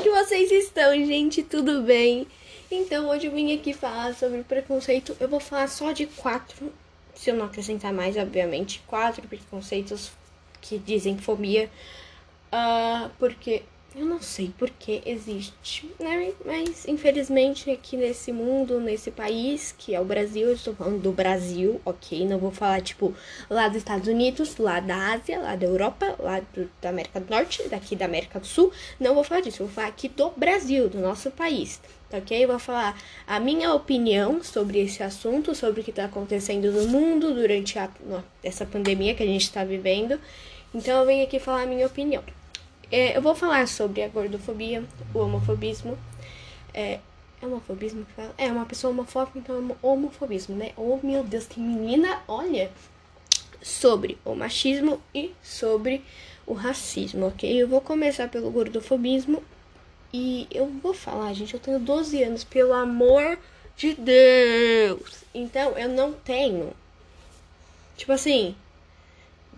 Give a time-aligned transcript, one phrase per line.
[0.00, 1.42] que vocês estão, gente?
[1.42, 2.26] Tudo bem?
[2.70, 5.16] Então, hoje eu vim aqui falar sobre preconceito.
[5.18, 6.72] Eu vou falar só de quatro,
[7.14, 8.82] se eu não acrescentar mais, obviamente.
[8.86, 10.12] Quatro preconceitos
[10.60, 11.68] que dizem fobia.
[12.52, 13.62] Uh, porque
[13.98, 16.32] eu não sei por que existe, né?
[16.44, 21.10] Mas infelizmente aqui nesse mundo, nesse país, que é o Brasil, eu estou falando do
[21.10, 22.24] Brasil, ok?
[22.24, 23.12] Não vou falar tipo
[23.50, 27.28] lá dos Estados Unidos, lá da Ásia, lá da Europa, lá do, da América do
[27.28, 28.72] Norte, daqui da América do Sul.
[29.00, 32.46] Não vou falar disso, vou falar aqui do Brasil, do nosso país, tá ok?
[32.46, 32.96] Vou falar
[33.26, 37.90] a minha opinião sobre esse assunto, sobre o que está acontecendo no mundo durante a,
[38.44, 40.20] essa pandemia que a gente está vivendo.
[40.72, 42.22] Então eu venho aqui falar a minha opinião.
[42.90, 45.98] É, eu vou falar sobre a gordofobia, o homofobismo.
[46.72, 47.00] É,
[47.40, 48.34] é homofobismo que fala?
[48.38, 50.72] É, uma pessoa homofóbica, então é homofobismo, né?
[50.76, 52.22] Oh, meu Deus, que menina!
[52.26, 52.70] Olha!
[53.60, 56.02] Sobre o machismo e sobre
[56.46, 57.62] o racismo, ok?
[57.62, 59.42] Eu vou começar pelo gordofobismo
[60.12, 63.38] e eu vou falar, gente, eu tenho 12 anos, pelo amor
[63.76, 65.24] de Deus!
[65.34, 66.72] Então, eu não tenho.
[67.96, 68.56] Tipo assim,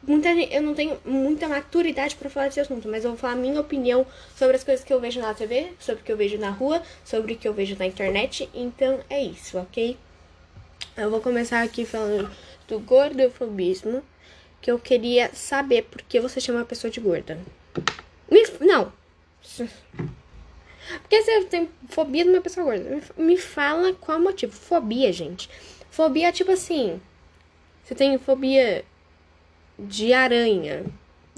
[0.07, 3.35] muita gente, eu não tenho muita maturidade para falar desse assunto, mas eu vou falar
[3.35, 4.07] a minha opinião
[4.37, 6.83] sobre as coisas que eu vejo na TV, sobre o que eu vejo na rua,
[7.05, 8.49] sobre o que eu vejo na internet.
[8.55, 9.97] Então é isso, ok?
[10.97, 12.31] Eu vou começar aqui falando
[12.67, 14.03] do gordofobismo,
[14.61, 17.39] que eu queria saber por que você chama a pessoa de gorda.
[18.31, 18.93] Me, não.
[21.01, 23.01] Porque você tem fobia de uma pessoa gorda.
[23.17, 24.53] Me fala qual o motivo.
[24.53, 25.49] Fobia, gente.
[25.91, 27.01] Fobia é tipo assim.
[27.85, 28.85] Você tem fobia
[29.87, 30.85] de aranha.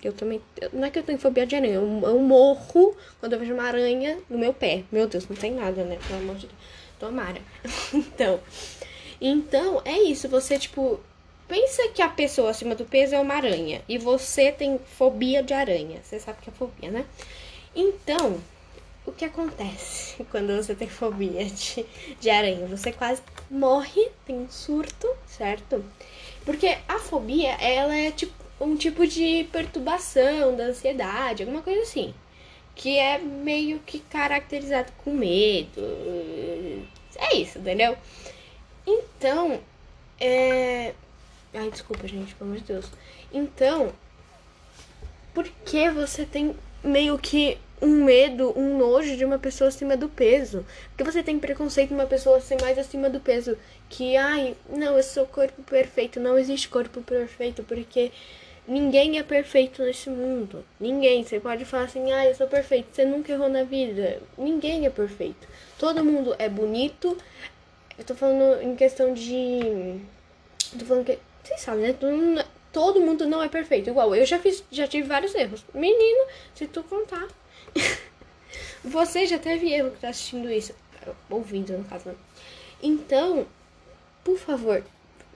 [0.02, 0.40] Eu também.
[0.72, 3.64] Não é que eu tenho fobia de aranha, eu, eu morro quando eu vejo uma
[3.64, 4.82] aranha no meu pé.
[4.90, 5.98] Meu Deus, não tem nada, né?
[6.08, 6.58] Pelo amor de Deus.
[6.98, 7.40] Tomara.
[7.94, 8.40] então.
[9.20, 10.28] Então, é isso.
[10.28, 11.00] Você, tipo.
[11.46, 13.82] Pensa que a pessoa acima do peso é uma aranha.
[13.88, 16.00] E você tem fobia de aranha.
[16.02, 17.04] Você sabe que é fobia, né?
[17.74, 18.40] Então,
[19.04, 21.84] o que acontece quando você tem fobia de,
[22.20, 22.66] de aranha?
[22.66, 25.84] Você quase morre, tem um surto, certo?
[26.44, 32.14] Porque a fobia, ela é tipo um tipo de perturbação da ansiedade, alguma coisa assim.
[32.74, 35.82] Que é meio que caracterizado com medo.
[37.16, 37.96] É isso, entendeu?
[38.86, 39.60] Então,
[40.18, 40.94] é.
[41.52, 42.86] Ai, desculpa, gente, pelo amor de Deus.
[43.32, 43.92] Então,
[45.34, 50.08] por que você tem meio que um medo, um nojo de uma pessoa acima do
[50.08, 50.64] peso.
[50.90, 53.58] Porque você tem preconceito de uma pessoa ser mais acima do peso.
[53.88, 56.20] Que, ai, não, eu sou corpo perfeito.
[56.20, 58.12] Não existe corpo perfeito, porque
[58.66, 60.64] ninguém é perfeito nesse mundo.
[60.78, 61.24] Ninguém.
[61.24, 62.88] Você pode falar assim, ai, eu sou perfeito.
[62.92, 64.20] Você nunca errou na vida.
[64.36, 65.46] Ninguém é perfeito.
[65.78, 67.16] Todo mundo é bonito.
[67.98, 70.00] Eu tô falando em questão de.
[70.78, 71.18] Tô falando que.
[71.44, 71.92] Vocês sabem, né?
[71.92, 73.90] Todo mundo, todo mundo não é perfeito.
[73.90, 75.64] Igual, eu já fiz, já tive vários erros.
[75.74, 77.28] Menino, se tu contar
[78.84, 80.74] você já teve erro que tá assistindo isso.
[81.28, 82.08] Ouvindo, no caso.
[82.08, 82.14] Né?
[82.82, 83.46] Então,
[84.24, 84.84] por favor.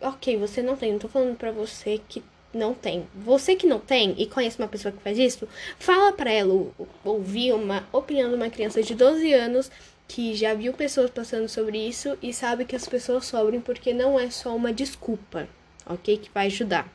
[0.00, 0.92] Ok, você não tem.
[0.92, 2.22] Não tô falando pra você que
[2.56, 3.06] não tem.
[3.14, 6.72] Você que não tem e conhece uma pessoa que faz isso, fala pra ela
[7.04, 9.70] ouvir uma opinião de uma criança de 12 anos
[10.08, 14.18] que já viu pessoas passando sobre isso e sabe que as pessoas sobram porque não
[14.18, 15.48] é só uma desculpa,
[15.84, 16.16] ok?
[16.18, 16.88] Que vai ajudar.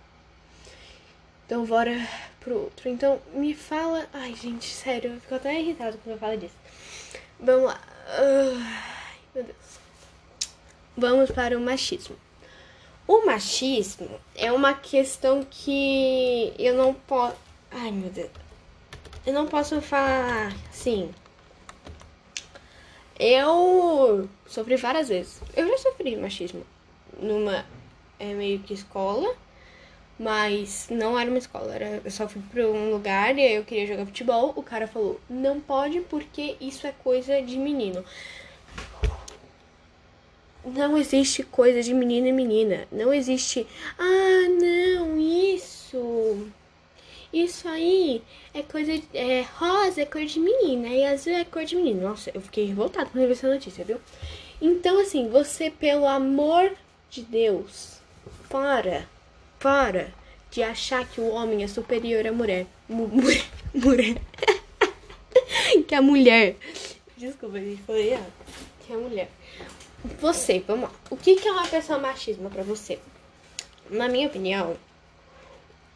[1.45, 2.07] Então, bora
[2.39, 2.88] pro outro.
[2.88, 4.07] Então, me fala.
[4.13, 6.55] Ai, gente, sério, eu fico até irritado quando eu falo disso.
[7.39, 7.81] Vamos lá.
[8.07, 9.79] Ai, meu Deus.
[10.95, 12.16] Vamos para o machismo.
[13.11, 14.07] O machismo
[14.38, 17.35] é uma questão que eu não posso.
[17.69, 18.29] Ai, meu Deus.
[19.25, 21.11] Eu não posso falar assim.
[23.19, 25.41] Eu sofri várias vezes.
[25.57, 26.66] Eu já sofri machismo
[27.19, 27.66] numa
[28.17, 29.35] é, meio que escola
[30.17, 33.88] mas não era uma escola, era, eu só fui pra um lugar e eu queria
[33.88, 34.53] jogar futebol.
[34.55, 38.05] O cara falou: não pode porque isso é coisa de menino.
[40.63, 42.88] Não existe coisa de menino e menina.
[42.91, 43.66] Não existe.
[43.97, 46.47] Ah, não, isso.
[47.33, 48.22] Isso aí
[48.53, 48.91] é coisa.
[49.13, 52.02] É, rosa é cor de menina e azul é cor de menino.
[52.02, 53.99] Nossa, eu fiquei revoltada quando eu vi essa notícia, viu?
[54.61, 56.72] Então, assim, você, pelo amor
[57.09, 57.99] de Deus,
[58.49, 59.07] para
[59.57, 60.11] para
[60.49, 62.66] de achar que o homem é superior à mulher.
[62.90, 63.46] mulher.
[63.73, 64.17] mulher.
[65.87, 66.57] que a mulher.
[67.16, 68.34] Desculpa, gente falei errado.
[68.85, 69.29] Que a mulher.
[70.20, 70.96] Você, vamos lá.
[71.09, 72.98] O que, que é uma pessoa machismo para você?
[73.90, 74.76] Na minha opinião,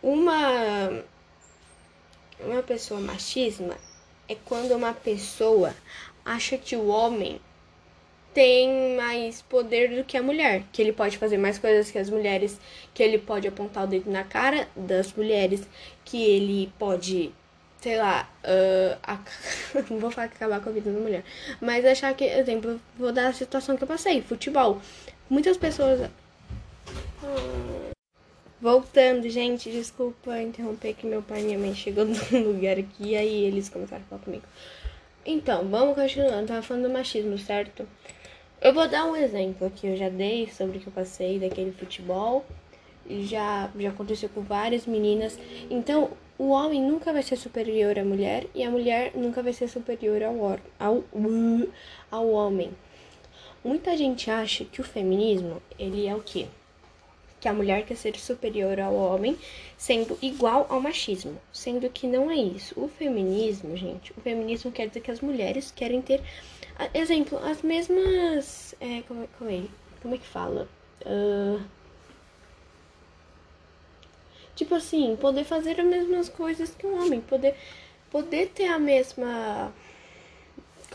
[0.01, 1.03] uma
[2.39, 3.75] uma pessoa machisma
[4.27, 5.73] é quando uma pessoa
[6.23, 7.39] acha que o homem
[8.33, 12.09] tem mais poder do que a mulher, que ele pode fazer mais coisas que as
[12.09, 12.59] mulheres,
[12.93, 15.65] que ele pode apontar o dedo na cara das mulheres,
[16.03, 17.33] que ele pode
[17.85, 19.19] sei lá, uh, a,
[19.91, 21.23] não vou falar que acabar com a vida da mulher,
[21.61, 24.81] mas achar que, exemplo, vou dar a situação que eu passei, futebol.
[25.29, 26.09] Muitas pessoas.
[28.59, 33.15] Voltando, gente, desculpa interromper que meu pai e minha mãe chegou num lugar aqui e
[33.15, 34.45] aí eles começaram a falar comigo.
[35.23, 36.47] Então, vamos continuando.
[36.47, 37.87] Tava falando do machismo, certo?
[38.59, 39.85] Eu vou dar um exemplo aqui.
[39.85, 42.43] Eu já dei sobre o que eu passei daquele futebol.
[43.07, 45.37] Já, já aconteceu com várias meninas.
[45.69, 49.69] Então, o homem nunca vai ser superior à mulher e a mulher nunca vai ser
[49.69, 51.03] superior ao, ao,
[52.11, 52.71] ao homem.
[53.63, 56.47] Muita gente acha que o feminismo, ele é o quê?
[57.39, 59.37] Que a mulher quer ser superior ao homem,
[59.77, 62.79] sendo igual ao machismo, sendo que não é isso.
[62.79, 66.21] O feminismo, gente, o feminismo quer dizer que as mulheres querem ter,
[66.93, 69.63] exemplo, as mesmas, é, como, é, como, é,
[70.01, 70.67] como é que fala?
[71.01, 71.61] Uh,
[74.55, 77.55] tipo assim, poder fazer as mesmas coisas que um homem, poder,
[78.09, 79.73] poder ter a mesma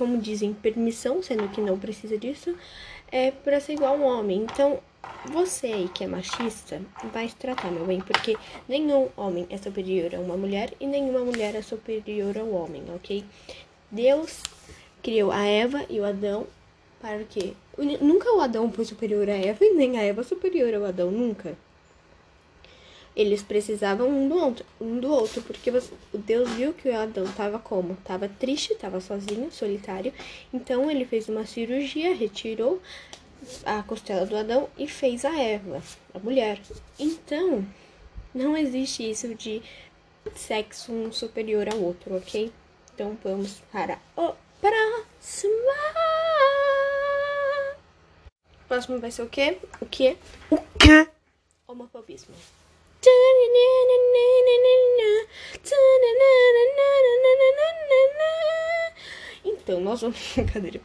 [0.01, 2.57] como dizem, permissão, sendo que não precisa disso,
[3.13, 4.47] é para ser igual um homem.
[4.51, 4.79] Então,
[5.27, 6.81] você aí que é machista,
[7.13, 8.35] vai se tratar, meu bem, porque
[8.67, 13.23] nenhum homem é superior a uma mulher e nenhuma mulher é superior ao homem, ok?
[13.91, 14.43] Deus
[15.03, 16.47] criou a Eva e o Adão
[16.99, 17.53] para o quê?
[18.01, 21.59] Nunca o Adão foi superior a Eva e nem a Eva superior ao Adão, nunca
[23.15, 27.25] eles precisavam um do outro, um do outro porque o Deus viu que o Adão
[27.25, 27.97] estava como?
[28.05, 30.13] Tava triste, estava sozinho, solitário.
[30.53, 32.81] Então ele fez uma cirurgia, retirou
[33.65, 35.83] a costela do Adão e fez a Eva,
[36.15, 36.61] a mulher.
[36.99, 37.67] Então,
[38.35, 39.63] não existe isso de
[40.35, 42.53] sexo um superior ao outro, ok?
[42.95, 45.55] Então vamos para o próximo.
[48.65, 49.59] O próximo vai ser o quê?
[49.81, 50.17] O quê?
[50.51, 51.09] O quê?
[51.67, 52.35] Homofobismo.
[59.45, 60.19] Então, nós vamos.
[60.35, 60.81] Brincadeira.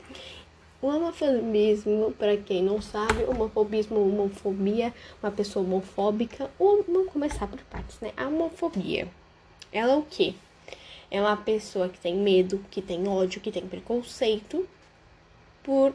[0.82, 6.52] O homofobismo, para quem não sabe, homofobismo, homofobia, uma pessoa homofóbica.
[6.60, 8.12] Vamos começar por partes, né?
[8.16, 9.08] A homofobia.
[9.72, 10.36] Ela é o quê?
[11.10, 14.68] É uma pessoa que tem medo, que tem ódio, que tem preconceito
[15.64, 15.94] por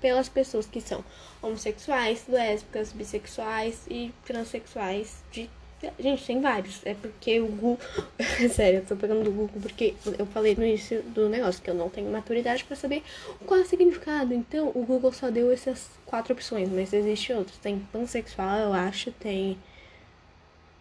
[0.00, 1.04] pelas pessoas que são
[1.42, 5.50] homossexuais, lésbicas, bissexuais e transexuais de
[5.98, 6.84] Gente, tem vários.
[6.84, 7.78] É porque o Google.
[8.52, 11.74] Sério, eu tô pegando do Google porque eu falei no início do negócio que eu
[11.74, 13.04] não tenho maturidade para saber
[13.46, 14.34] qual é o significado.
[14.34, 17.58] Então, o Google só deu essas quatro opções, mas existe outros.
[17.58, 19.56] Tem pansexual, eu acho, tem.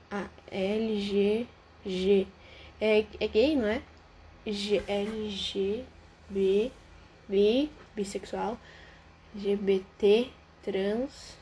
[0.10, 1.46] A L, G,
[1.86, 2.26] G.
[2.82, 3.84] É, é gay, não é?
[4.48, 5.84] G, L, G,
[6.30, 6.72] B,
[7.28, 8.58] B, bissexual.
[9.36, 10.30] LGBT,
[10.64, 11.38] trans.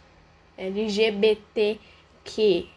[0.57, 2.74] LGBTQ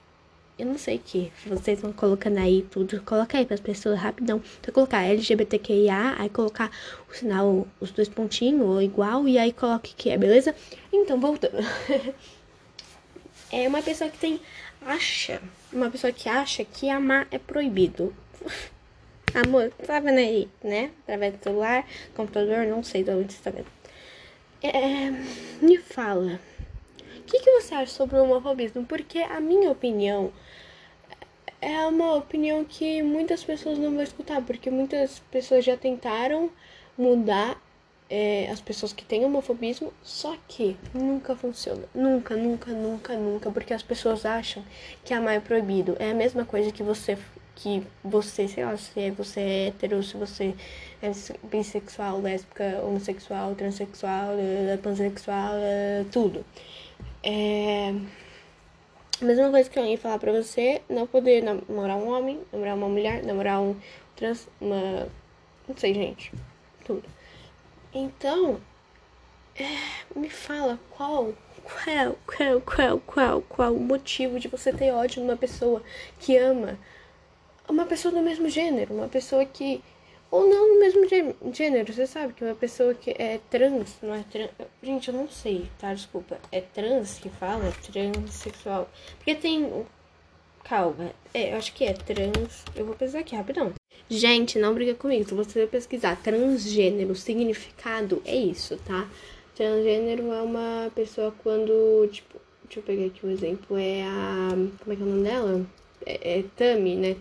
[0.59, 1.33] eu não sei o que.
[1.47, 3.01] Vocês vão colocando aí tudo.
[3.03, 4.43] Coloca aí para as pessoas rapidão.
[4.61, 6.71] Então, colocar LGBTQIA, aí colocar
[7.09, 10.55] o sinal, os dois pontinhos, ou igual, e aí coloque que é, beleza?
[10.93, 11.57] Então, voltando.
[13.53, 14.41] é uma pessoa que tem.
[14.85, 15.41] Acha.
[15.73, 18.13] Uma pessoa que acha que amar é proibido.
[19.35, 20.91] Amor, tá vendo aí, né?
[21.03, 23.67] Através do celular, computador, não sei de onde você tá vendo.
[24.63, 25.11] É,
[25.65, 26.41] me fala.
[27.17, 28.87] O que, que você acha sobre o homofobismo?
[28.87, 30.33] Porque a minha opinião
[31.61, 36.51] é uma opinião que muitas pessoas não vão escutar, porque muitas pessoas já tentaram
[36.97, 37.61] mudar
[38.11, 41.83] é, as pessoas que têm homofobismo, só que nunca funciona.
[41.95, 44.65] Nunca, nunca, nunca, nunca, porque as pessoas acham
[45.05, 45.97] que amar é proibido.
[45.99, 47.19] É a mesma coisa que você,
[47.55, 50.55] que você, sei lá, se você é hétero, se você
[51.03, 51.11] é
[51.45, 56.45] bissexual, lésbica, homossexual, transexual, eh, pansexual, eh, tudo.
[57.23, 57.93] É
[59.21, 62.77] a mesma coisa que eu ia falar pra você, não poder namorar um homem, namorar
[62.77, 63.77] uma mulher, namorar um
[64.15, 65.09] trans, uma.
[65.67, 66.33] Não sei, gente.
[66.85, 67.05] Tudo.
[67.93, 68.61] Então,
[69.57, 69.65] é,
[70.15, 71.35] me fala qual,
[71.65, 75.83] qual, qual, qual, qual, qual o motivo de você ter ódio numa pessoa
[76.19, 76.79] que ama
[77.69, 79.83] uma pessoa do mesmo gênero, uma pessoa que
[80.31, 81.07] ou não no mesmo
[81.53, 81.93] gênero.
[81.93, 84.51] Você sabe que uma pessoa que é trans, não é trans.
[84.83, 85.93] Gente, eu não sei, tá?
[85.95, 86.39] Desculpa.
[86.53, 87.73] É trans que fala?
[87.83, 88.89] Transsexual.
[89.17, 89.85] Porque tem.
[90.65, 91.13] Calma.
[91.33, 92.65] É, eu acho que é trans.
[92.77, 93.73] Eu vou pesquisar aqui rapidão.
[94.11, 95.29] Gente, não briga comigo.
[95.29, 99.09] Se você pesquisar transgênero, significado, é isso, tá?
[99.55, 104.51] Transgênero é uma pessoa quando, tipo, deixa eu pegar aqui um exemplo, é a.
[104.83, 105.67] Como é que é o nome dela?
[106.07, 107.17] É, é Tami, né?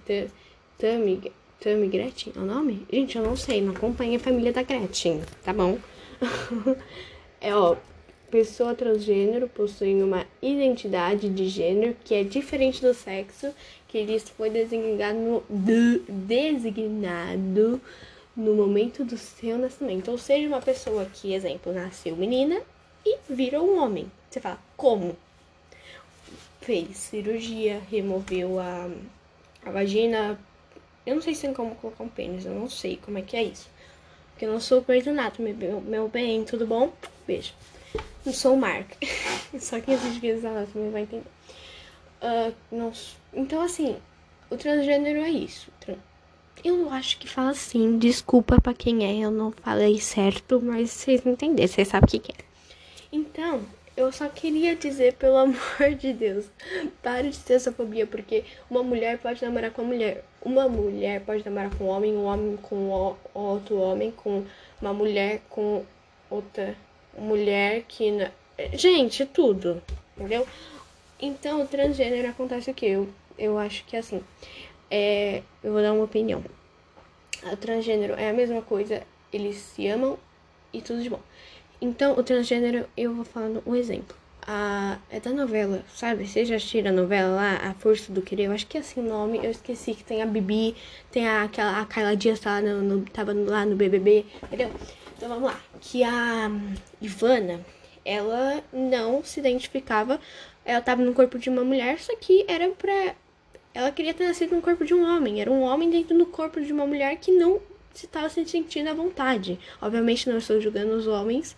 [0.77, 2.85] Tami, Tammy Gretchen é o nome?
[2.91, 5.77] Gente, eu não sei, não acompanha a família da Gretchen, tá bom?
[7.41, 7.75] é, ó,
[8.29, 13.53] pessoa transgênero possui uma identidade de gênero que é diferente do sexo
[13.87, 17.81] que lhes foi designado no, de, designado
[18.35, 20.11] no momento do seu nascimento.
[20.11, 22.61] Ou seja, uma pessoa que, exemplo, nasceu menina
[23.05, 24.11] e virou um homem.
[24.29, 25.15] Você fala, como?
[26.61, 28.89] Fez cirurgia, removeu a,
[29.65, 30.37] a vagina.
[31.07, 33.37] Eu não sei se tem como colocar um pênis, eu não sei como é que
[33.37, 33.69] é isso.
[34.31, 36.91] Porque eu não sou Grey's Anatomy, meu, meu bem, tudo bom?
[37.25, 37.53] Beijo.
[38.25, 38.91] Não sou o Mark.
[39.57, 41.23] Só quem assiste Grey's Anatomy vai entender.
[42.21, 42.91] Uh, não,
[43.33, 43.95] então, assim,
[44.51, 45.71] o transgênero é isso.
[46.61, 51.25] Eu acho que fala assim, desculpa para quem é, eu não falei certo, mas vocês
[51.25, 52.45] entenderam, vocês sabem o que, que é.
[53.13, 53.61] Então,
[53.97, 56.45] eu só queria dizer, pelo amor de Deus,
[57.01, 60.23] pare de ter essa fobia, porque uma mulher pode namorar com uma mulher.
[60.41, 64.45] Uma mulher pode namorar com um homem, um homem com outro homem, com
[64.79, 65.83] uma mulher com
[66.29, 66.75] outra
[67.17, 68.29] mulher que.
[68.73, 69.81] Gente, tudo.
[70.15, 70.47] Entendeu?
[71.19, 72.85] Então, o transgênero acontece o que?
[72.85, 74.21] Eu, eu acho que assim.
[74.89, 76.43] É, eu vou dar uma opinião.
[77.51, 80.17] O transgênero é a mesma coisa, eles se amam
[80.71, 81.19] e tudo de bom.
[81.79, 84.15] Então, o transgênero, eu vou falando um exemplo.
[84.47, 86.25] A, é da novela, sabe?
[86.25, 88.45] Você já assistiu a novela lá, A Força do Querer?
[88.45, 89.37] Eu acho que é assim o nome.
[89.43, 90.75] Eu esqueci que tem a Bibi,
[91.11, 94.71] tem a, aquela, a Kyla Dias tá no, no, tava lá no BBB, entendeu?
[95.15, 95.59] Então vamos lá.
[95.81, 96.49] Que a
[97.01, 97.63] Ivana,
[98.03, 100.19] ela não se identificava.
[100.65, 103.15] Ela tava no corpo de uma mulher, só que era pra.
[103.73, 105.41] Ela queria ter nascido no corpo de um homem.
[105.41, 107.61] Era um homem dentro do corpo de uma mulher que não
[108.05, 109.59] estava se sentindo à vontade.
[109.81, 111.55] Obviamente não estou julgando os homens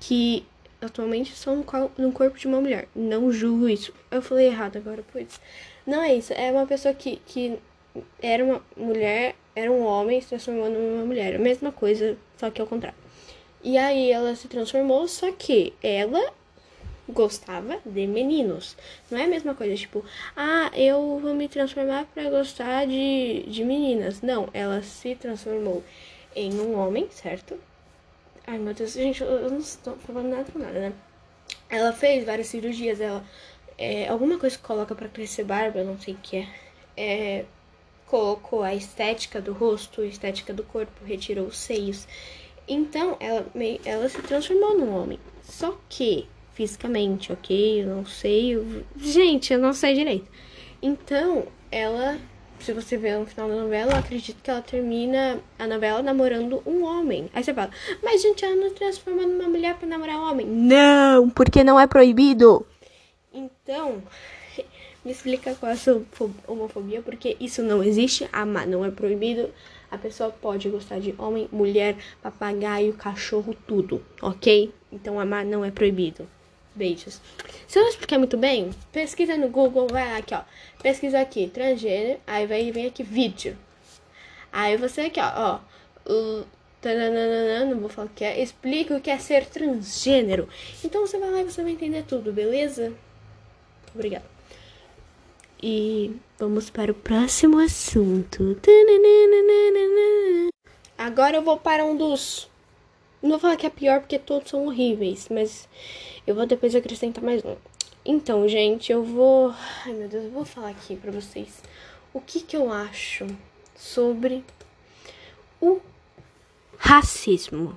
[0.00, 0.44] que
[0.80, 1.64] atualmente estão
[1.96, 2.88] no corpo de uma mulher.
[2.94, 3.92] Não julgo isso.
[4.10, 5.40] Eu falei errado agora, pois.
[5.86, 6.32] Não é isso.
[6.32, 7.58] É uma pessoa que, que
[8.20, 11.36] era uma mulher, era um homem se transformando numa mulher.
[11.36, 12.98] A mesma coisa, só que ao contrário.
[13.62, 16.32] E aí ela se transformou, só que ela
[17.08, 18.76] gostava de meninos.
[19.10, 20.04] Não é a mesma coisa, tipo,
[20.36, 24.22] ah, eu vou me transformar para gostar de, de meninas.
[24.22, 25.82] Não, ela se transformou
[26.34, 27.58] em um homem, certo?
[28.46, 30.92] Ai, meu Deus, gente, eu não estou falando nada com nada, né?
[31.68, 33.24] Ela fez várias cirurgias, ela.
[33.76, 36.48] É, alguma coisa que coloca para crescer barba, eu não sei o que é.
[36.96, 37.44] é.
[38.06, 42.06] Colocou a estética do rosto, a estética do corpo, retirou os seios.
[42.68, 43.46] Então, ela,
[43.84, 45.18] ela se transformou num homem.
[45.42, 47.82] Só que fisicamente, ok?
[47.82, 48.54] Eu não sei.
[48.54, 48.84] Eu...
[48.96, 50.26] Gente, eu não sei direito.
[50.80, 52.18] Então, ela,
[52.60, 56.62] se você vê no final da novela, eu acredito que ela termina a novela namorando
[56.64, 57.28] um homem.
[57.34, 57.70] Aí você fala,
[58.02, 60.46] mas gente, ela não transforma numa mulher pra namorar um homem.
[60.46, 62.64] Não, porque não é proibido.
[63.32, 64.02] Então,
[65.04, 66.02] me explica qual é a sua
[66.46, 68.28] homofobia, porque isso não existe.
[68.32, 69.50] Amar não é proibido.
[69.90, 74.72] A pessoa pode gostar de homem, mulher, papagaio, cachorro, tudo, ok?
[74.92, 76.28] Então amar não é proibido.
[76.74, 77.20] Beijos.
[77.68, 80.42] Se eu não explicar muito bem, pesquisa no Google, vai aqui, ó.
[80.82, 83.56] Pesquisa aqui, transgênero, aí vai vem aqui vídeo.
[84.52, 85.60] Aí você aqui, ó, ó.
[87.66, 88.42] Não vou falar o que é.
[88.42, 90.48] Explica o que é ser transgênero.
[90.84, 92.92] Então você vai lá e você vai entender tudo, beleza?
[93.94, 94.24] Obrigada.
[95.62, 98.60] E vamos para o próximo assunto.
[100.98, 102.50] Agora eu vou para um dos.
[103.24, 105.66] Não vou falar que é pior porque todos são horríveis, mas
[106.26, 107.56] eu vou depois acrescentar mais um.
[108.04, 109.50] Então, gente, eu vou.
[109.86, 111.62] Ai, meu Deus, eu vou falar aqui pra vocês
[112.12, 113.26] o que, que eu acho
[113.74, 114.44] sobre
[115.58, 115.80] o
[116.76, 117.74] racismo.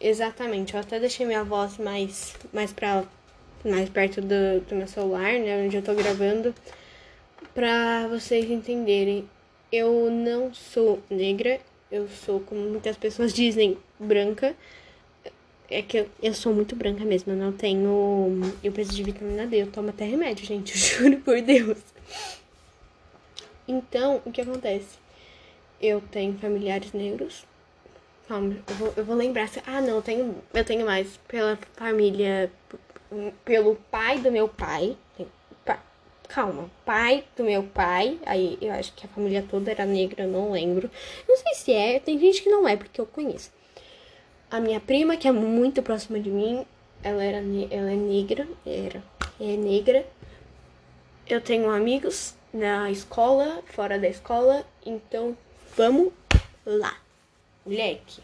[0.00, 3.04] Exatamente, eu até deixei minha voz mais, mais, pra,
[3.62, 5.62] mais perto do, do meu celular, né?
[5.62, 6.54] Onde eu tô gravando,
[7.52, 9.28] pra vocês entenderem.
[9.70, 11.60] Eu não sou negra,
[11.92, 14.54] eu sou, como muitas pessoas dizem, branca.
[15.70, 18.38] É que eu, eu sou muito branca mesmo, eu não tenho.
[18.62, 21.78] Eu preciso de vitamina D, eu tomo até remédio, gente, eu juro por Deus.
[23.66, 24.98] Então, o que acontece?
[25.80, 27.44] Eu tenho familiares negros.
[28.28, 29.48] Calma, eu vou, eu vou lembrar.
[29.48, 32.50] Se, ah, não, eu tenho, eu tenho mais pela família.
[33.44, 34.96] Pelo pai do meu pai.
[36.28, 38.18] calma, pai do meu pai.
[38.26, 40.90] Aí eu acho que a família toda era negra, eu não lembro.
[41.28, 43.50] Não sei se é, tem gente que não é, porque eu conheço.
[44.50, 46.64] A minha prima, que é muito próxima de mim,
[47.02, 49.02] ela, era, ela é negra, era,
[49.40, 50.06] é negra.
[51.26, 55.36] Eu tenho amigos na escola, fora da escola, então
[55.76, 56.12] vamos
[56.64, 56.96] lá.
[57.66, 58.20] Moleque.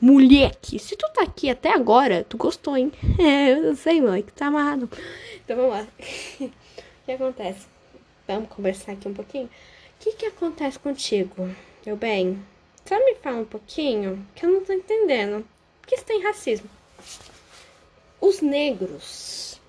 [0.00, 2.90] Moleque, se tu tá aqui até agora, tu gostou, hein?
[3.20, 4.88] É, eu sei, moleque, tá amarrado.
[5.44, 5.86] Então vamos lá.
[6.40, 6.50] o
[7.04, 7.66] que acontece?
[8.26, 9.46] Vamos conversar aqui um pouquinho?
[9.46, 9.50] O
[10.00, 11.50] que que acontece contigo,
[11.84, 12.42] meu bem?
[12.84, 15.46] Só me fala um pouquinho, que eu não tô entendendo.
[15.80, 16.68] Por que você tem racismo?
[18.20, 19.60] os negros.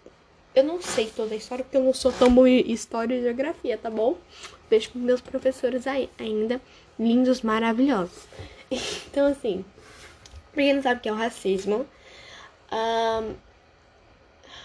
[0.53, 3.22] Eu não sei toda a história porque eu não sou tão boa em história e
[3.22, 4.18] geografia, tá bom?
[4.70, 6.62] Beijo pros meus professores aí, ainda
[7.00, 8.27] lindos, maravilhosos.
[9.08, 9.65] Então, assim,
[10.53, 11.86] pra quem não sabe o que é o racismo,
[12.72, 13.36] um,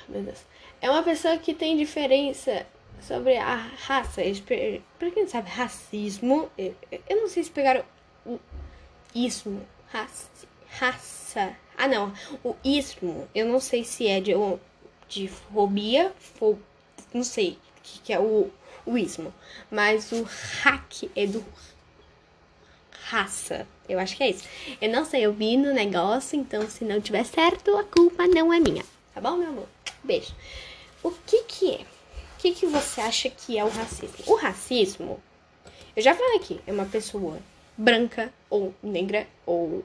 [0.08, 0.44] meu Deus,
[0.80, 2.64] é uma pessoa que tem diferença
[3.00, 4.22] sobre a raça.
[4.96, 7.84] Pra quem não sabe, racismo, eu não sei se pegaram
[8.26, 8.40] o
[9.14, 11.56] ismo, raça.
[11.78, 14.32] Ah, não, o ismo, eu não sei se é de,
[15.08, 16.58] de fobia, fo,
[17.12, 18.50] não sei o que, que é o,
[18.84, 19.32] o ismo,
[19.70, 20.22] mas o
[20.62, 21.44] hack é do
[23.04, 23.66] raça.
[23.88, 24.44] Eu acho que é isso.
[24.80, 28.52] Eu não sei, eu vi no negócio, então se não tiver certo, a culpa não
[28.52, 28.84] é minha.
[29.14, 29.68] Tá bom, meu amor?
[30.02, 30.34] Beijo.
[31.02, 31.80] O que que é?
[31.80, 34.24] O que que você acha que é o racismo?
[34.26, 35.22] O racismo,
[35.94, 37.38] eu já falei aqui, é uma pessoa
[37.76, 39.84] branca ou negra ou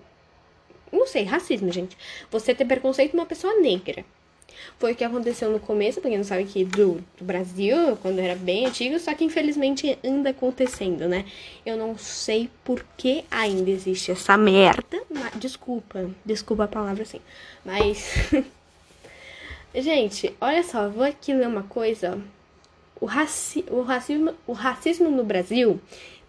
[0.91, 1.97] não sei, racismo, gente.
[2.29, 4.03] Você ter preconceito com uma pessoa negra.
[4.77, 8.35] Foi o que aconteceu no começo, porque não sabe que do, do Brasil, quando era
[8.35, 11.25] bem antigo, só que infelizmente anda acontecendo, né?
[11.65, 15.01] Eu não sei por que ainda existe essa merda.
[15.09, 17.21] Mas, desculpa, desculpa a palavra assim.
[17.63, 18.13] Mas.
[19.73, 22.19] Gente, olha só, vou aqui ler uma coisa.
[22.99, 25.79] O, raci o, racismo, o racismo no Brasil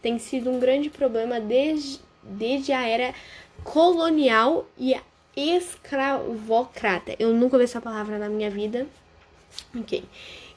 [0.02, 3.14] tem sido um grande problema desde, desde a era
[3.64, 4.94] colonial e
[5.36, 7.16] escravocrata.
[7.18, 8.86] Eu nunca ouvi essa palavra na minha vida.
[9.74, 10.04] Ok.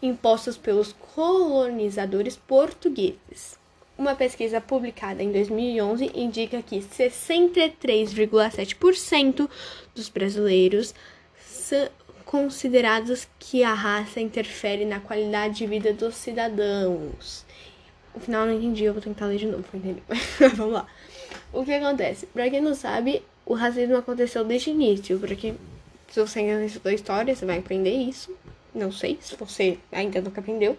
[0.02, 3.58] Impostos pelos colonizadores portugueses.
[3.98, 9.50] Uma pesquisa publicada em 2011 indica que 63,7%
[9.94, 10.94] dos brasileiros
[11.40, 11.88] são
[12.26, 17.45] considerados que a raça interfere na qualidade de vida dos cidadãos.
[18.16, 20.04] No final não entendi, eu vou tentar ler de novo pra entender.
[20.56, 20.88] Vamos lá.
[21.52, 22.26] O que acontece?
[22.28, 25.54] Pra quem não sabe, o racismo aconteceu desde o início, porque
[26.10, 28.36] se você ainda estudou história, você vai aprender isso.
[28.74, 30.78] Não sei se você ainda nunca aprendeu.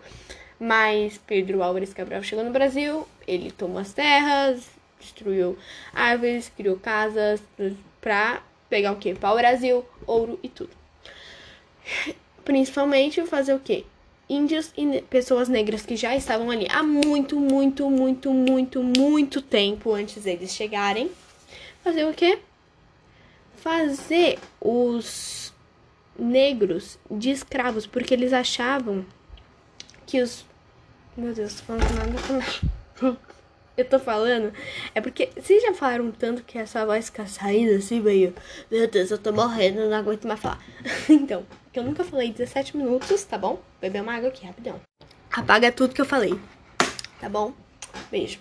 [0.59, 4.66] Mas Pedro Álvares Cabral chegou no Brasil, ele tomou as terras,
[4.99, 5.59] destruiu
[5.93, 7.43] árvores, criou casas
[8.00, 9.14] pra pegar o quê?
[9.14, 10.71] O Brasil, ouro e tudo.
[12.45, 13.84] Principalmente fazer o quê?
[14.28, 19.93] Índios e pessoas negras que já estavam ali há muito, muito, muito, muito, muito tempo
[19.93, 21.10] antes deles chegarem.
[21.82, 22.39] Fazer o quê?
[23.67, 25.52] fazer os
[26.17, 29.04] negros de escravos, porque eles achavam
[30.06, 30.47] que os.
[31.17, 33.19] Meu Deus, tô falando nada
[33.76, 34.52] Eu tô falando.
[34.95, 38.34] É porque vocês já falaram tanto que essa voz fica saída assim, meio.
[38.71, 40.65] Meu Deus, eu tô morrendo, não aguento mais falar.
[41.08, 43.60] então, que eu nunca falei 17 minutos, tá bom?
[43.80, 44.80] Beber uma água aqui, rapidão.
[45.30, 46.39] Apaga tudo que eu falei.
[47.21, 47.52] Tá bom?
[48.10, 48.39] Beijo.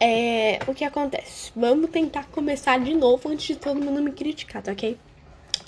[0.00, 1.52] É, o que acontece?
[1.54, 4.98] Vamos tentar começar de novo antes de todo mundo me criticar, tá ok?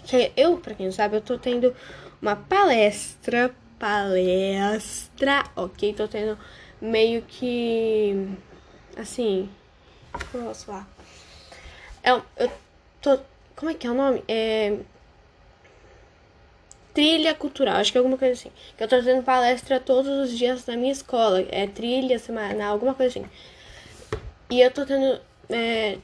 [0.05, 1.75] Que eu, pra quem não sabe, eu tô tendo
[2.21, 5.95] uma palestra, palestra, ok?
[5.95, 6.39] Tô tendo
[6.81, 8.29] meio que,
[8.97, 9.49] assim,
[10.33, 10.87] posso lá.
[12.03, 12.51] É, eu
[13.01, 13.19] tô,
[13.57, 14.23] como é que é o nome?
[14.27, 14.77] É
[16.93, 18.51] trilha cultural, acho que é alguma coisa assim.
[18.77, 22.95] Que eu tô tendo palestra todos os dias na minha escola, é trilha semanal, alguma
[22.95, 23.29] coisa assim.
[24.51, 25.99] E eu tô tendo é,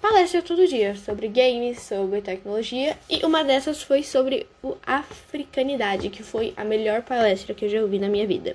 [0.00, 2.96] palestra todo dia sobre games, sobre tecnologia.
[3.10, 7.80] E uma dessas foi sobre o africanidade, que foi a melhor palestra que eu já
[7.80, 8.54] ouvi na minha vida.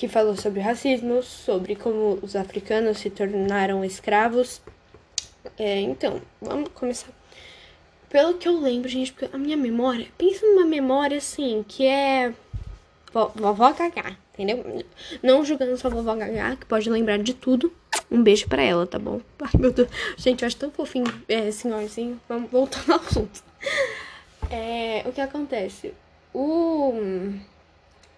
[0.00, 4.62] Que falou sobre racismo, sobre como os africanos se tornaram escravos.
[5.58, 7.10] É, então, vamos começar.
[8.08, 10.06] Pelo que eu lembro, gente, porque a minha memória.
[10.16, 12.32] Pensa numa memória assim, que é.
[13.12, 14.82] Vovó Gagá, entendeu?
[15.22, 17.70] Não julgando sua vovó Gagá, que pode lembrar de tudo.
[18.10, 19.20] Um beijo pra ela, tá bom?
[19.38, 19.90] Ai, meu Deus.
[20.16, 22.18] Gente, eu acho tão fofinho, é, senhorzinho.
[22.26, 23.44] Vamos voltar ao assunto.
[24.50, 25.92] É, o que acontece?
[26.32, 26.94] O.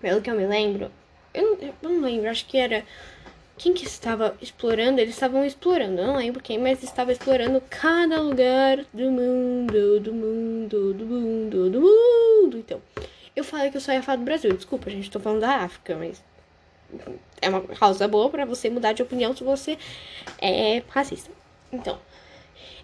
[0.01, 0.89] Pelo que eu me lembro,
[1.35, 2.85] eu não, eu não lembro, acho que era.
[3.59, 5.01] Quem que estava explorando?
[5.01, 10.13] Eles estavam explorando, eu não lembro quem, mas estava explorando cada lugar do mundo, do
[10.13, 12.59] mundo, do mundo, do mundo.
[12.59, 12.83] Então,
[13.37, 14.53] eu falei que eu só ia falar do Brasil.
[14.53, 16.23] Desculpa, gente, tô falando da África, mas
[17.41, 19.79] é uma causa boa para você mudar de opinião se você
[20.41, 21.31] é racista.
[21.73, 21.99] Então,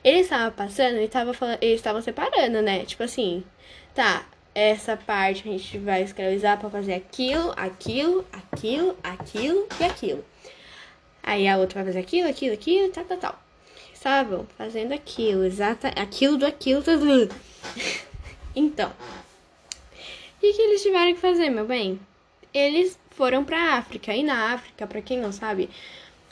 [0.03, 2.85] ele estava passando, ele estava falando, eles estavam separando, né?
[2.85, 3.45] Tipo assim,
[3.95, 10.25] tá, essa parte a gente vai escravizar para fazer aquilo, aquilo, aquilo, aquilo e aquilo.
[11.23, 13.43] Aí a outra vai fazer aquilo, aquilo, aquilo, tal, tal, tal.
[13.93, 17.29] Estavam fazendo aquilo, exata, aquilo do aquilo, tudo.
[18.55, 22.01] então, o que, que eles tiveram que fazer, meu bem?
[22.55, 24.15] Eles foram para África.
[24.15, 25.69] E na África, para quem não sabe,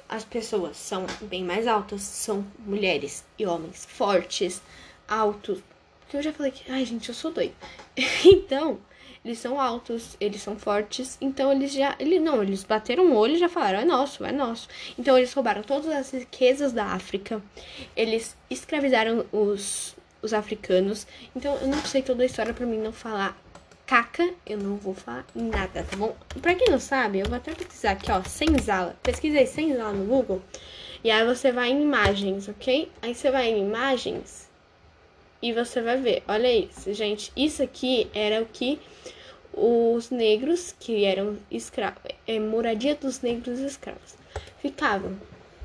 [0.09, 4.62] as pessoas são bem mais altas, são mulheres e homens fortes,
[5.09, 5.61] altos,
[6.06, 7.54] Porque eu já falei que, ai, gente, eu sou doido.
[8.24, 8.78] então,
[9.24, 13.34] eles são altos, eles são fortes, então eles já, ele não, eles bateram o olho
[13.34, 14.68] e já falaram, é nosso, é nosso.
[14.96, 17.42] Então eles roubaram todas as riquezas da África.
[17.96, 21.06] Eles escravizaram os os africanos.
[21.34, 23.36] Então eu não sei toda a história para mim não falar
[23.86, 26.14] caca, eu não vou falar nada, tá bom?
[26.42, 28.96] Pra quem não sabe, eu vou até pesquisar aqui, ó, senzala.
[29.02, 30.42] Pesquisei senzala no Google.
[31.04, 32.90] E aí você vai em imagens, ok?
[33.00, 34.45] Aí você vai em imagens
[35.42, 36.22] e você vai ver.
[36.27, 37.33] Olha isso, gente.
[37.37, 38.79] Isso aqui era o que
[39.53, 44.14] os negros, que eram escravos, é, moradia dos negros escravos,
[44.61, 45.18] ficavam.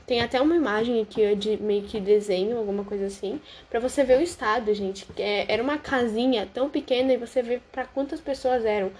[0.07, 4.19] Tem até uma imagem aqui de meio que desenho, alguma coisa assim, para você ver
[4.19, 5.05] o estado, gente.
[5.17, 8.91] É, era uma casinha tão pequena e você vê para quantas pessoas eram.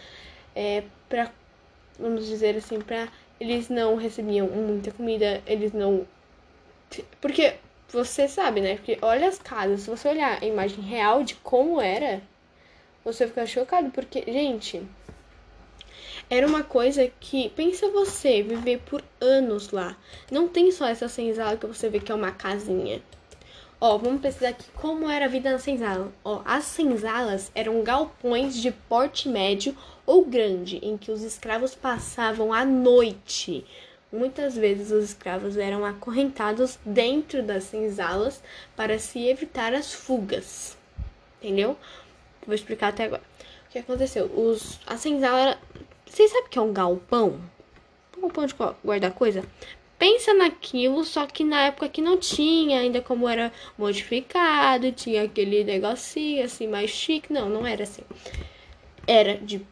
[0.56, 1.32] É, para
[2.00, 3.08] vamos dizer assim, para
[3.40, 6.06] eles não recebiam muita comida, eles não
[7.20, 7.56] porque
[7.91, 8.75] você sabe, né?
[8.75, 12.21] Porque olha as casas, se você olhar a imagem real de como era,
[13.04, 14.82] você fica chocado, porque, gente,
[16.30, 19.97] era uma coisa que, pensa você, viver por anos lá.
[20.32, 23.01] Não tem só essa senzala que você vê que é uma casinha.
[23.80, 26.13] Ó, vamos pesquisar aqui como era a vida na senzala.
[26.23, 29.75] Ó, as senzalas eram galpões de porte médio
[30.06, 33.65] ou grande, em que os escravos passavam a noite.
[34.12, 38.43] Muitas vezes os escravos eram acorrentados dentro das senzalas
[38.76, 40.78] para se evitar as fugas.
[41.41, 41.78] Entendeu?
[42.45, 43.24] Vou explicar até agora.
[43.67, 44.26] O que aconteceu?
[44.26, 45.58] Os, a senzala
[46.12, 47.39] vocês sabem o que é um galpão?
[48.17, 49.45] Um galpão de guardar coisa?
[49.97, 55.63] Pensa naquilo, só que na época que não tinha ainda como era modificado, tinha aquele
[55.63, 57.32] negocinho assim mais chique.
[57.32, 58.02] Não, não era assim.
[59.08, 59.65] Era de,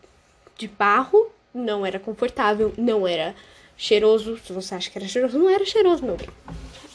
[0.57, 3.35] de barro, não era confortável, não era
[3.79, 4.37] cheiroso.
[4.45, 6.27] Se você acha que era cheiroso, não era cheiroso, meu bem.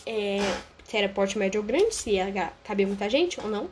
[0.06, 0.38] É,
[0.84, 3.68] se era porte médio ou grande, se ia caber muita gente ou não.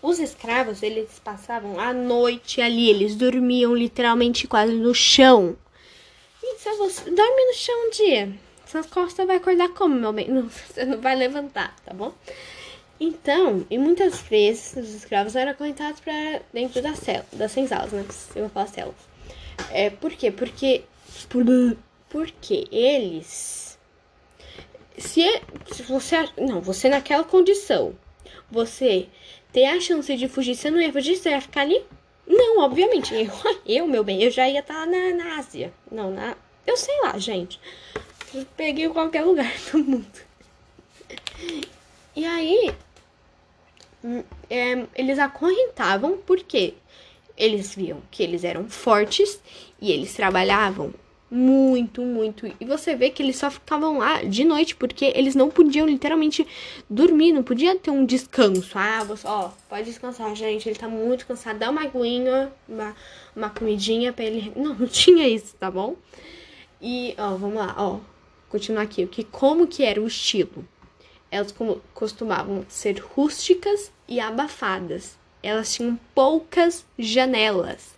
[0.00, 5.56] Os escravos, eles passavam a noite ali, eles dormiam literalmente quase no chão.
[6.40, 8.32] E se você dorme no chão um dia,
[8.64, 10.28] suas costas vai acordar como, meu bem?
[10.30, 12.14] Não, você não vai levantar, tá bom?
[13.00, 18.04] Então, e muitas vezes os escravos eram acorrentados para dentro da cela, das senzalas, né?
[18.34, 18.94] Eu vou falar celas.
[19.70, 20.30] É, por quê?
[20.30, 20.84] Porque
[21.28, 21.44] por,
[22.08, 23.68] porque eles
[24.98, 25.22] se,
[25.72, 27.94] se você não, você naquela condição,
[28.50, 29.08] você
[29.52, 31.82] ter a chance de fugir, você não ia fugir, você ia ficar ali?
[32.26, 33.14] Não, obviamente.
[33.14, 33.30] Eu,
[33.66, 35.72] eu meu bem, eu já ia estar tá na, na Ásia.
[35.90, 36.36] Não, na.
[36.66, 37.60] Eu sei lá, gente.
[38.34, 40.06] Eu peguei qualquer lugar do mundo.
[42.14, 42.74] E aí.
[44.04, 46.74] Hum, é, eles acorrentavam porque
[47.36, 49.40] eles viam que eles eram fortes
[49.80, 50.94] e eles trabalhavam
[51.30, 52.46] muito, muito.
[52.58, 56.46] E você vê que eles só ficavam lá de noite porque eles não podiam literalmente
[56.88, 58.70] dormir, não podia ter um descanso.
[58.74, 60.68] Ah, você, ó, pode descansar, gente.
[60.68, 61.58] Ele tá muito cansado.
[61.58, 62.96] Dá uma aguinha, uma,
[63.36, 64.52] uma comidinha pra ele.
[64.56, 65.96] Não, não tinha isso, tá bom?
[66.80, 67.98] E, ó, vamos lá, ó.
[68.48, 69.06] Continuar aqui.
[69.06, 70.66] Que, como que era o estilo?
[71.30, 71.54] Elas
[71.92, 75.18] costumavam ser rústicas e abafadas.
[75.42, 77.97] Elas tinham poucas janelas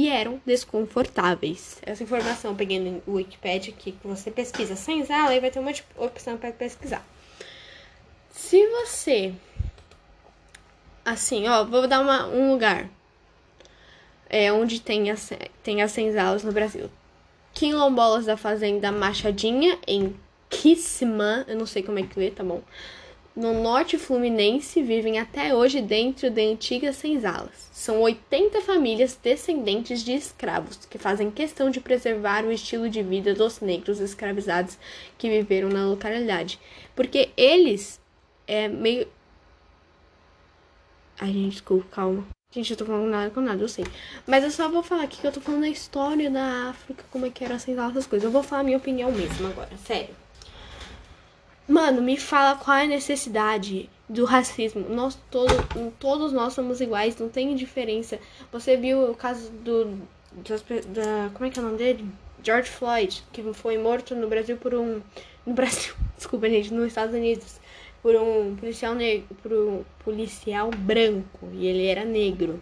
[0.00, 1.78] e eram desconfortáveis.
[1.82, 5.72] Essa informação eu peguei no Wikipedia que você pesquisa sem usar, aí vai ter uma
[5.98, 7.06] opção para pesquisar.
[8.30, 9.34] Se você.
[11.04, 12.88] Assim, ó, vou dar uma, um lugar.
[14.26, 16.90] É onde tem as, tem as senzalas no Brasil.
[17.52, 20.16] Quilombolas da Fazenda Machadinha, em
[20.48, 22.62] Quissimã, eu não sei como é que lê, tá bom?
[23.34, 27.70] No norte fluminense vivem até hoje dentro de antigas senzalas.
[27.72, 33.34] São 80 famílias descendentes de escravos que fazem questão de preservar o estilo de vida
[33.34, 34.76] dos negros escravizados
[35.16, 36.58] que viveram na localidade,
[36.94, 38.00] porque eles
[38.46, 39.06] é meio
[41.22, 42.26] Ai, gente, desculpa, calma.
[42.50, 43.84] Gente, eu tô falando nada com nada, eu sei.
[44.26, 47.26] Mas eu só vou falar aqui que eu tô falando a história da África, como
[47.26, 48.24] é que era a senzala, essas coisas.
[48.24, 50.16] Eu vou falar a minha opinião mesmo agora, sério.
[51.70, 54.88] Mano, me fala qual é a necessidade do racismo.
[54.88, 55.54] Nós todos,
[56.00, 58.18] todos nós somos iguais, não tem diferença.
[58.50, 59.96] Você viu o caso do
[60.88, 62.04] da, como é que é o nome dele?
[62.42, 65.00] George Floyd, que foi morto no Brasil por um
[65.46, 67.60] no Brasil, desculpa, gente, nos Estados Unidos,
[68.02, 72.60] por um policial negro, por um policial branco, e ele era negro.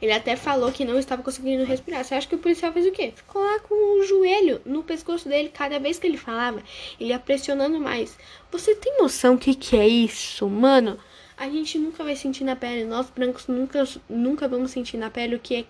[0.00, 2.04] Ele até falou que não estava conseguindo respirar.
[2.04, 3.12] Você acha que o policial fez o quê?
[3.14, 5.50] Ficou lá com o joelho no pescoço dele.
[5.52, 6.62] Cada vez que ele falava,
[7.00, 8.16] ele ia pressionando mais.
[8.50, 10.98] Você tem noção o que, que é isso, mano?
[11.36, 12.84] A gente nunca vai sentir na pele.
[12.84, 15.64] Nós brancos nunca, nunca vamos sentir na pele o que é,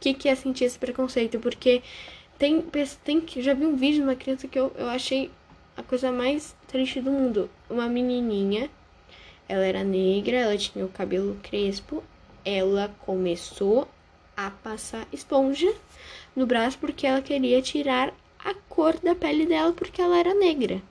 [0.00, 1.38] que, que é sentir esse preconceito.
[1.40, 1.82] Porque
[2.38, 2.64] tem,
[3.04, 3.24] tem.
[3.38, 5.30] Já vi um vídeo de uma criança que eu, eu achei
[5.76, 7.50] a coisa mais triste do mundo.
[7.68, 8.70] Uma menininha
[9.48, 12.02] ela era negra, ela tinha o cabelo crespo,
[12.44, 13.88] ela começou
[14.36, 15.72] a passar esponja
[16.34, 18.12] no braço porque ela queria tirar
[18.44, 20.82] a cor da pele dela porque ela era negra.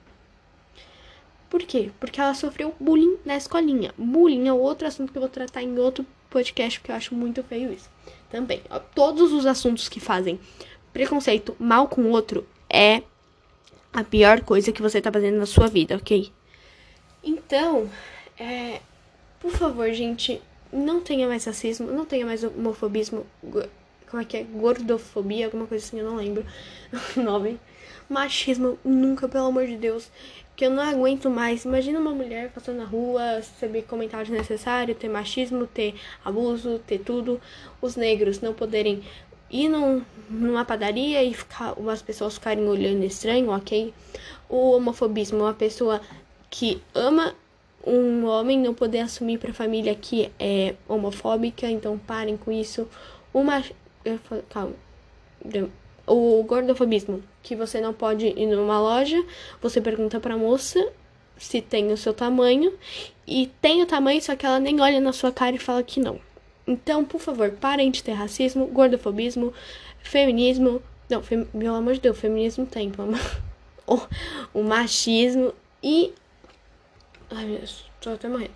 [1.48, 1.90] Por quê?
[2.00, 3.94] Porque ela sofreu bullying na escolinha.
[3.96, 7.44] Bullying é outro assunto que eu vou tratar em outro podcast, porque eu acho muito
[7.44, 7.88] feio isso.
[8.28, 8.60] Também,
[8.92, 10.40] todos os assuntos que fazem
[10.92, 13.02] preconceito mal com o outro é
[13.92, 16.32] a pior coisa que você tá fazendo na sua vida, ok?
[17.22, 17.88] Então,
[18.36, 18.80] é,
[19.38, 20.42] por favor, gente,
[20.74, 23.26] não tenha mais racismo, não tenha mais homofobismo,
[24.10, 24.42] como é que é?
[24.42, 26.44] Gordofobia, alguma coisa assim, eu não lembro
[27.16, 27.60] o nome.
[28.08, 30.10] Machismo, nunca, pelo amor de Deus
[30.56, 31.64] que eu não aguento mais.
[31.64, 37.40] Imagina uma mulher passando na rua, receber comentários necessários, ter machismo, ter abuso, ter tudo.
[37.80, 39.02] Os negros não poderem
[39.50, 43.92] ir num, numa padaria e ficar, umas pessoas ficarem olhando estranho, ok?
[44.48, 46.00] O homofobismo, uma pessoa
[46.50, 47.34] que ama
[47.86, 52.88] um homem não poder assumir para a família que é homofóbica, então parem com isso.
[53.32, 53.62] Uma
[54.48, 54.74] calma
[56.06, 59.22] o gordofobismo, que você não pode ir numa loja,
[59.60, 60.92] você pergunta pra moça
[61.36, 62.72] se tem o seu tamanho
[63.26, 65.98] e tem o tamanho, só que ela nem olha na sua cara e fala que
[65.98, 66.20] não.
[66.66, 69.52] Então, por favor, parem de ter racismo, gordofobismo,
[70.02, 70.82] feminismo.
[71.10, 73.20] Não, fem, pelo amor de Deus, feminismo tem, pelo amor.
[73.86, 74.00] O,
[74.60, 76.14] o machismo e.
[77.30, 78.54] Ai meu Deus, tô até morrendo.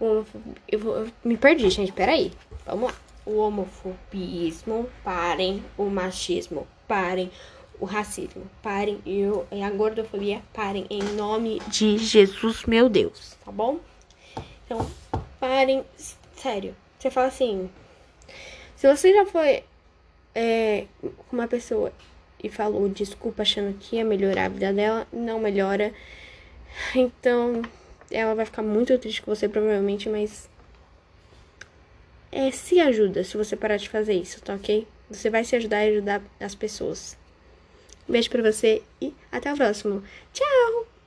[0.00, 0.24] O,
[0.68, 2.32] eu, vou, eu me perdi, gente, peraí.
[2.66, 2.98] Vamos lá.
[3.26, 5.62] O homofobismo, parem.
[5.76, 7.30] O machismo, parem
[7.80, 13.52] o racismo, parem e, e a gordofobia, parem em nome de Jesus, meu Deus, tá
[13.52, 13.78] bom?
[14.64, 14.88] Então,
[15.38, 15.84] parem,
[16.36, 16.74] sério.
[16.98, 17.70] Você fala assim,
[18.74, 19.62] se você já foi
[20.34, 20.86] é,
[21.32, 21.92] uma pessoa
[22.42, 25.92] e falou desculpa achando que ia melhorar a vida dela, não melhora.
[26.94, 27.62] Então,
[28.10, 30.48] ela vai ficar muito triste com você, provavelmente, mas.
[32.30, 34.86] É, se ajuda se você parar de fazer isso, tá ok?
[35.10, 37.16] Você vai se ajudar e ajudar as pessoas.
[38.06, 40.02] beijo pra você e até o próximo.
[40.32, 40.97] Tchau!